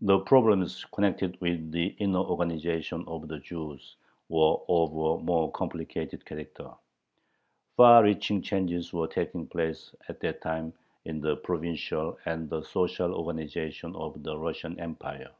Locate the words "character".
6.24-6.70